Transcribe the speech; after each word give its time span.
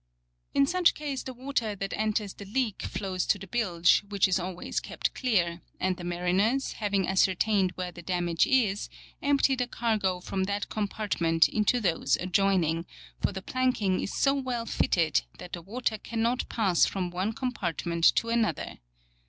In 0.55 0.65
such 0.65 0.95
case 0.95 1.21
the 1.21 1.31
water 1.31 1.75
that 1.75 1.93
enters 1.93 2.33
the 2.33 2.45
leak 2.45 2.81
flows 2.81 3.23
to 3.27 3.37
the 3.37 3.45
bilge, 3.45 3.99
which 4.09 4.27
is 4.27 4.39
always 4.39 4.79
kept 4.79 5.13
clear; 5.13 5.61
and 5.79 5.95
the 5.95 6.03
mariners, 6.03 6.71
having 6.71 7.07
ascertained 7.07 7.73
where 7.75 7.91
the 7.91 8.01
damage 8.01 8.47
is, 8.47 8.89
empty 9.21 9.53
the 9.53 9.67
cargo 9.67 10.19
from 10.19 10.45
that 10.45 10.69
compart 10.69 11.21
196 11.21 11.21
MARCO 11.21 11.37
POLO. 11.37 11.53
Book 11.53 11.53
111. 11.53 11.53
merit 11.53 11.75
into 11.93 12.01
those 12.09 12.17
adjoining, 12.17 12.85
for 13.21 13.31
the 13.31 13.43
planking 13.43 14.01
is 14.01 14.11
so 14.17 14.33
well 14.33 14.65
fitted 14.65 15.21
that 15.37 15.53
the 15.53 15.61
water 15.61 15.99
cannot 15.99 16.49
pass 16.49 16.87
from 16.87 17.11
one 17.11 17.31
compartment 17.31 18.03
to 18.15 18.29
an 18.29 18.43
other. 18.43 18.79